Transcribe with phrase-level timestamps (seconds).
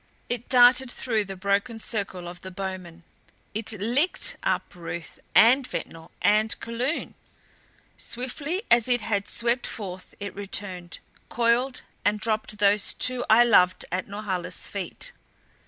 [0.29, 3.03] It darted through the broken circle of the bowmen.
[3.53, 7.13] It LICKED up Ruth and Ventnor and Kulun!
[7.99, 10.97] Swiftly as it had swept forth it returned,
[11.29, 15.11] coiled and dropped those two I loved at Norhala's feet.